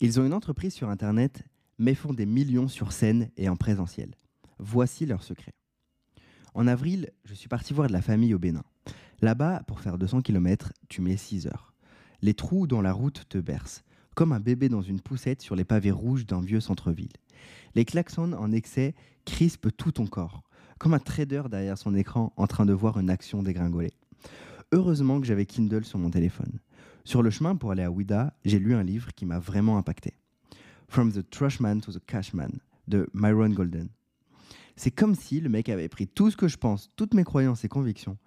[0.00, 1.44] Ils ont une entreprise sur Internet,
[1.78, 4.14] mais font des millions sur scène et en présentiel.
[4.58, 5.54] Voici leur secret.
[6.52, 8.64] En avril, je suis parti voir de la famille au Bénin.
[9.22, 11.72] Là-bas, pour faire 200 km, tu mets 6 heures.
[12.20, 15.64] Les trous dans la route te bercent, comme un bébé dans une poussette sur les
[15.64, 17.12] pavés rouges d'un vieux centre-ville.
[17.74, 18.94] Les klaxons en excès
[19.24, 20.42] crispent tout ton corps,
[20.78, 23.94] comme un trader derrière son écran en train de voir une action dégringoler.
[24.72, 26.58] Heureusement que j'avais Kindle sur mon téléphone.
[27.04, 30.14] Sur le chemin pour aller à Ouida, j'ai lu un livre qui m'a vraiment impacté.
[30.88, 33.88] From the Trashman to the Cashman de Myron Golden.
[34.76, 37.64] C'est comme si le mec avait pris tout ce que je pense, toutes mes croyances
[37.64, 38.18] et convictions,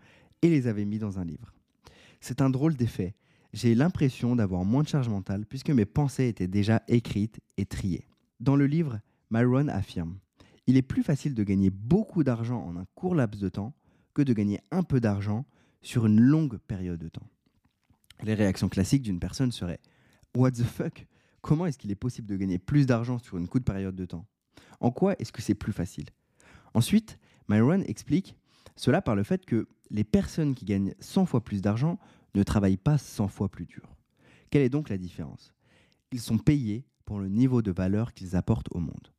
[0.41, 1.53] et les avait mis dans un livre.
[2.21, 3.15] C'est un drôle d'effet.
[3.53, 8.07] J'ai l'impression d'avoir moins de charge mentale puisque mes pensées étaient déjà écrites et triées.
[8.39, 8.99] Dans le livre,
[9.31, 10.17] Myron affirme
[10.67, 13.73] Il est plus facile de gagner beaucoup d'argent en un court laps de temps
[14.13, 15.45] que de gagner un peu d'argent
[15.81, 17.27] sur une longue période de temps.
[18.23, 19.79] Les réactions classiques d'une personne seraient
[20.35, 21.07] What the fuck?
[21.41, 24.25] Comment est-ce qu'il est possible de gagner plus d'argent sur une courte période de temps?
[24.81, 26.09] En quoi est-ce que c'est plus facile?
[26.73, 27.17] Ensuite,
[27.47, 28.35] Myron explique
[28.75, 31.97] cela par le fait que les personnes qui gagnent 100 fois plus d'argent
[32.35, 33.95] ne travaillent pas 100 fois plus dur.
[34.49, 35.53] Quelle est donc la différence?
[36.11, 39.13] Ils sont payés pour le niveau de valeur qu'ils apportent au monde.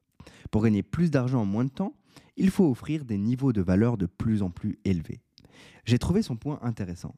[0.50, 1.94] Pour gagner plus d'argent en moins de temps,
[2.36, 5.20] il faut offrir des niveaux de valeur de plus en plus élevés.
[5.84, 7.14] J'ai trouvé son point intéressant.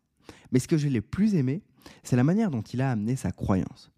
[0.50, 1.62] Mais ce que je l'ai plus aimé,
[2.02, 3.90] c'est la manière dont il a amené sa croyance.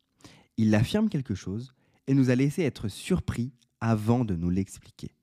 [0.56, 1.74] Il affirme quelque chose
[2.06, 5.14] et nous a laissé être surpris avant de nous l'expliquer.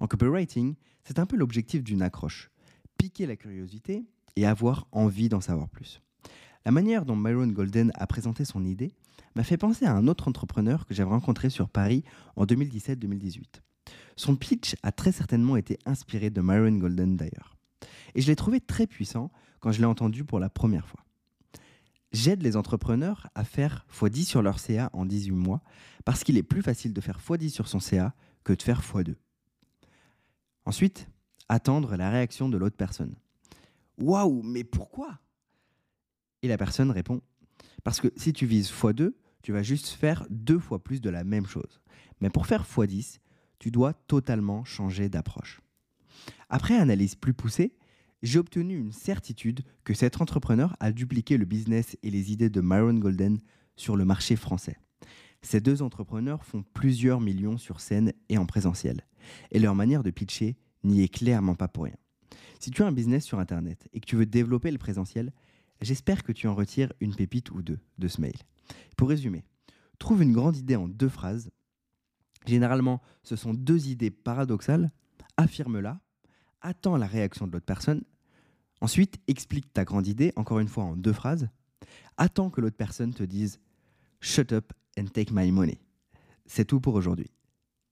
[0.00, 2.50] En copywriting, c'est un peu l'objectif d'une accroche.
[2.98, 4.04] Piquer la curiosité
[4.36, 6.02] et avoir envie d'en savoir plus.
[6.64, 8.92] La manière dont Myron Golden a présenté son idée
[9.34, 12.02] m'a fait penser à un autre entrepreneur que j'avais rencontré sur Paris
[12.36, 13.60] en 2017-2018.
[14.16, 17.56] Son pitch a très certainement été inspiré de Myron Golden d'ailleurs.
[18.14, 21.04] Et je l'ai trouvé très puissant quand je l'ai entendu pour la première fois.
[22.16, 25.60] J'aide les entrepreneurs à faire x10 sur leur CA en 18 mois
[26.06, 29.16] parce qu'il est plus facile de faire x10 sur son CA que de faire x2.
[30.64, 31.10] Ensuite,
[31.50, 33.16] attendre la réaction de l'autre personne.
[33.98, 35.18] Waouh, mais pourquoi?
[36.40, 37.20] Et la personne répond
[37.84, 39.12] Parce que si tu vises x2,
[39.42, 41.82] tu vas juste faire deux fois plus de la même chose.
[42.22, 43.18] Mais pour faire x10,
[43.58, 45.60] tu dois totalement changer d'approche.
[46.48, 47.76] Après analyse plus poussée,
[48.22, 52.60] j'ai obtenu une certitude que cet entrepreneur a dupliqué le business et les idées de
[52.60, 53.38] Myron Golden
[53.76, 54.78] sur le marché français.
[55.42, 59.06] Ces deux entrepreneurs font plusieurs millions sur scène et en présentiel,
[59.52, 61.96] et leur manière de pitcher n'y est clairement pas pour rien.
[62.58, 65.32] Si tu as un business sur Internet et que tu veux développer le présentiel,
[65.80, 68.36] j'espère que tu en retires une pépite ou deux de ce mail.
[68.96, 69.44] Pour résumer,
[69.98, 71.50] trouve une grande idée en deux phrases.
[72.46, 74.90] Généralement, ce sont deux idées paradoxales.
[75.36, 76.00] Affirme-la,
[76.66, 78.02] attends la réaction de l'autre personne.
[78.80, 81.48] Ensuite, explique ta grande idée, encore une fois en deux phrases.
[82.16, 83.60] Attends que l'autre personne te dise
[84.20, 85.78] Shut up and take my money.
[86.46, 87.30] C'est tout pour aujourd'hui.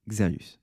[0.09, 0.61] Xerius.